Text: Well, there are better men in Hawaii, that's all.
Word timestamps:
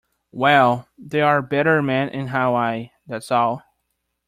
Well, 0.31 0.87
there 0.97 1.27
are 1.27 1.43
better 1.43 1.83
men 1.83 2.09
in 2.09 2.25
Hawaii, 2.29 2.89
that's 3.05 3.29
all. 3.31 3.61